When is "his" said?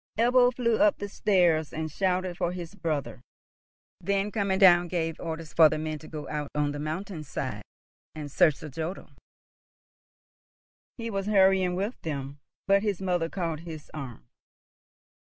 2.53-2.73, 12.81-12.99, 13.59-13.91